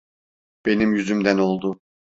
Benim 0.65 0.93
yüzümden 0.95 1.37
oldu. 1.37 1.79